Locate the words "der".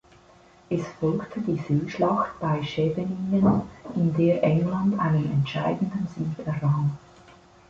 4.15-4.41